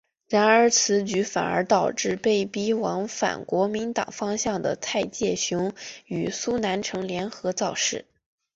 [0.29, 5.73] 然而此举反而导致被逼往反国民党方向的蔡介雄
[6.07, 8.05] 与苏南成联合造势。